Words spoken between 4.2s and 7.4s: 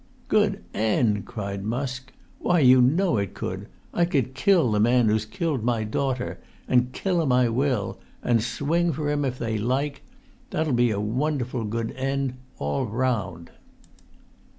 kill the man who's killed my daughter—and kill him